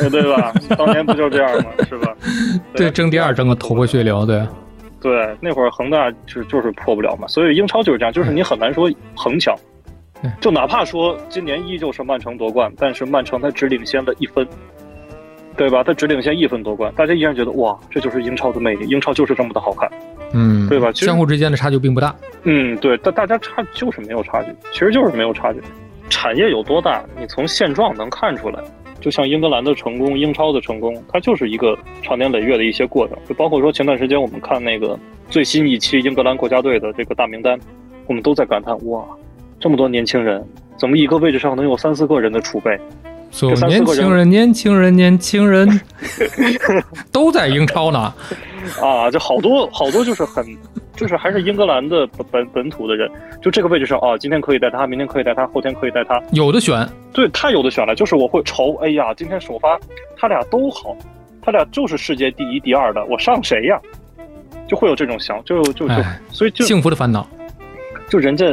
[0.00, 0.52] 呃对吧？
[0.76, 1.70] 当年不就是这样吗？
[1.88, 2.14] 是吧？
[2.74, 4.46] 对，争第二争个头破血流，对。
[4.98, 9.54] 对，那会儿恒大就就是破不了嘛，所以英超就是这样，就是你很难说横强，
[10.40, 14.44] 就哪怕说今年依旧是曼城夺冠，但是曼城他只领先了一分，
[15.56, 15.82] 对吧？
[15.82, 19.90] 他只领先一分夺冠，大家依然觉得哇，这就是英超的魅力，英超就是这么的好看。
[20.32, 22.14] 嗯，对吧其实相互之间的差距并不大。
[22.42, 25.60] 嗯，对，但大家差就是没有差距，其实就是没有差距。
[26.10, 28.62] 产业有多大，你从现状能看出来。
[29.00, 33.16] 就像英格兰的成功、英超的成功，它就是一个长年累月的一些过程。
[33.28, 37.58] 就包括说前段时间我们看那个最新一期英格兰国家队的这个大名单，
[38.06, 39.04] 我们都在感叹：哇，
[39.60, 40.44] 这么多年轻人，
[40.76, 42.76] 怎么一个位置上能有三四个人的储备？
[43.68, 45.80] 年轻人、年轻人、年轻人
[47.12, 48.12] 都在英超呢。
[48.82, 50.44] 啊，就好多好多就是很，
[50.96, 53.08] 就是还是英格兰的本本本土的人，
[53.40, 57.94] 就这个位置上啊，今天可以带他，明天可以带他，后天可以带他，有的选，对，太有的选了。
[57.94, 59.78] 就是我会愁，哎呀，今天首发
[60.16, 60.96] 他俩都好，
[61.40, 63.80] 他俩就是世界第一、第二的，我上谁呀？
[64.66, 67.24] 就会有这种想，就就就哎，所以就幸福的烦恼。
[68.08, 68.44] 就人家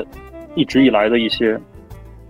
[0.53, 1.59] 一直以来的一些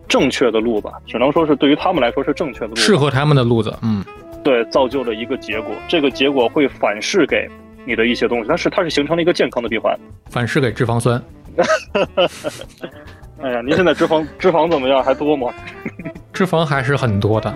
[0.07, 4.03] 正确的路吧，只能说是对于他们来说是正确的路，适合他们的路子，嗯，
[4.43, 7.49] 对，造就了一个结果，这个结果会反噬给
[7.85, 9.97] 你的一些东西，但是它是形成了一个健康的闭环。
[10.29, 11.21] 反噬给脂肪酸。
[13.41, 15.03] 哎呀，您现在脂肪脂肪怎么样？
[15.03, 15.49] 还多吗？
[16.31, 17.53] 脂肪还是很多的，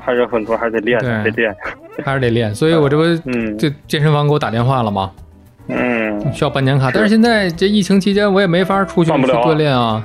[0.00, 1.54] 还是很多，还得练，对得练。
[2.04, 2.54] 还是得练。
[2.54, 5.12] 所以我这不嗯这健身房给我打电话了吗？
[5.68, 10.04] 嗯，需要办年卡，但是现在这疫情期间我也没法出去去锻炼啊。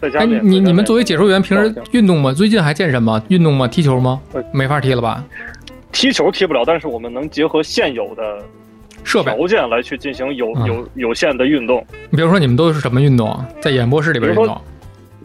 [0.00, 0.40] 哎，在家练。
[0.42, 2.32] 你你们作为解说员，平时运动吗？
[2.32, 3.22] 最近还健身吗？
[3.28, 3.66] 运动吗？
[3.68, 4.42] 踢球吗呃？
[4.52, 5.24] 没法踢了吧？
[5.92, 8.38] 踢球踢不了，但是我们能结合现有的
[9.02, 11.84] 设备条件来去进行有嗯有有限的运动。
[12.10, 13.46] 你比如说你们都是什么运动啊？
[13.60, 14.60] 在演播室里边运动？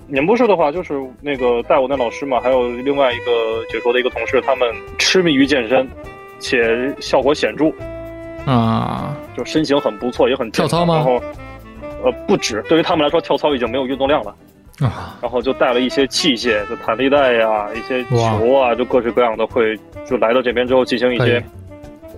[0.10, 4.68] 演播室的话，就是那个带我那老师嘛，还有另外一个解说的一个同事，他们
[4.98, 5.88] 痴迷于健身，
[6.40, 7.72] 且效果显著，
[8.46, 11.22] 啊，就身形很不错，也很跳操吗然后，
[12.04, 14.36] 呃，不止，对于他们来说，跳操已经没有运动量了。
[14.82, 21.44] 啊，然后就带了一些器械，就弹力带呀、一些球啊，就各式各样的会，就来到这边之后进行一些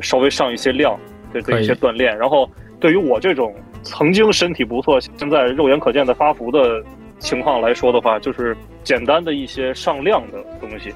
[0.02, 0.98] 稍微上一些量
[1.34, 1.56] 的可以。
[1.56, 2.18] 的一些锻炼。
[2.18, 2.50] 然后
[2.80, 3.54] 对于我这种
[3.84, 6.82] 曾经身体不错，现在肉眼可见的发福的
[7.20, 10.94] 情况来说的话，就是简单的一些上量的东西，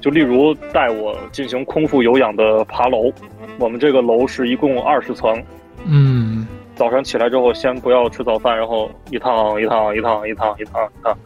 [0.00, 3.12] 就例如带我进行空腹有氧的爬楼。
[3.58, 5.42] 我们这个楼是一共二十层，
[5.84, 6.46] 嗯，
[6.78, 11.18] 早上起来之后，先不要吃早饭，然后一趟一趟一趟一趟一趟一趟，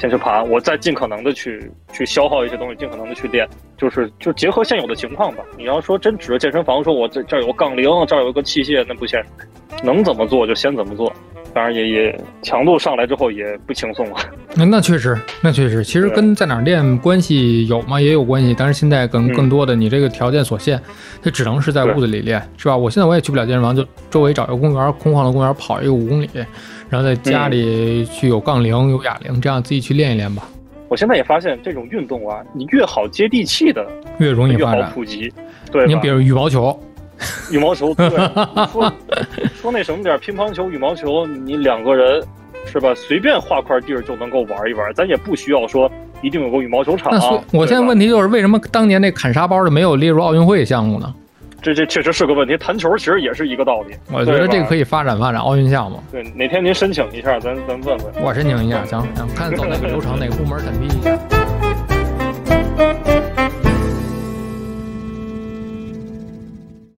[0.00, 0.42] 先去爬。
[0.42, 5.44] 我再尽可能的去去消耗一些东西，尽可能的去练，就是就结合现有的情况吧。
[5.58, 9.28] 你要说真指着健身房说我这这儿有个杠铃，这儿有个器械，那不现实。
[9.84, 11.12] 能怎么做就先怎么做。
[11.56, 14.16] 当然也也强度上来之后也不轻松了。
[14.54, 17.98] 那那确实，那确实，其实跟在哪儿练关系有吗？
[17.98, 20.78] 也有关系，但是现在更嗯更多的你这个条件所限，
[21.22, 22.76] 它只能是在屋子里练，是吧？
[22.76, 26.28] 我现在我也去不了健身房，就周围找一个公园，空旷的公园跑一个五公里，
[26.90, 30.42] 然后在家里去有杠铃、有哑铃，这样自己去练一练吧，
[30.88, 33.86] 我现在也发现这种运动啊，你越好接地气的
[34.18, 34.90] 越容易越好发展。
[34.92, 35.32] 普及，
[35.72, 36.08] 对你比？
[36.08, 36.78] 如羽毛球，
[37.50, 38.08] 羽毛球， 对，
[38.72, 38.92] 说
[39.60, 42.22] 说那什么点儿乒乓球、羽毛球，你两个人
[42.66, 42.94] 是吧？
[42.94, 45.90] 随便画块地儿就能够玩一玩，咱也不需要说
[46.22, 47.12] 一定有个羽毛球场。
[47.12, 51.14] 那我现在问题就是，为什么当年那砍沙包的没有列入奥运会项目呢？
[51.62, 52.56] 这这确实是个问题。
[52.56, 53.94] 弹球其实也是一个道理。
[54.12, 54.80] 我觉得这个可以。
[54.80, 55.98] 以发展发展奥运项目。
[56.12, 58.22] 对，哪天您申请一下，咱咱问问。
[58.22, 61.18] 我申请一下，行行，看走哪个流程，哪个部门审批一下。